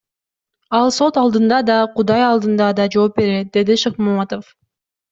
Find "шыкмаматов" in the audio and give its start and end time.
3.87-4.55